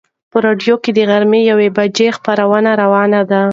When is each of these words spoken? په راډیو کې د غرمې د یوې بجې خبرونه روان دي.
په 0.31 0.37
راډیو 0.45 0.75
کې 0.83 0.91
د 0.93 0.99
غرمې 1.09 1.41
د 1.43 1.47
یوې 1.51 1.69
بجې 1.77 2.07
خبرونه 2.15 2.71
روان 2.81 3.11
دي. 3.31 3.41